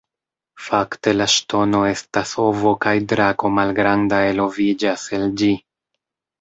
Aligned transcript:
Fakte 0.67 1.13
la 1.17 1.27
ŝtono 1.33 1.81
estas 1.89 2.33
ovo 2.47 2.73
kaj 2.87 2.95
drako 3.13 3.53
malgranda 3.61 4.25
eloviĝas 4.33 5.07
el 5.21 5.31
ĝi. 5.45 5.55